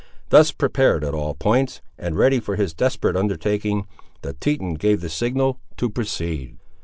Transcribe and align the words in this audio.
Thus 0.29 0.51
prepared 0.51 1.03
at 1.03 1.13
all 1.13 1.35
points, 1.35 1.79
and 1.95 2.17
ready 2.17 2.39
for 2.39 2.55
his 2.55 2.73
desperate 2.73 3.15
undertaking, 3.15 3.85
the 4.23 4.33
Teton 4.33 4.73
gave 4.73 4.99
the 5.01 5.09
signal 5.09 5.59
to 5.77 5.91
proceed. 5.91 6.57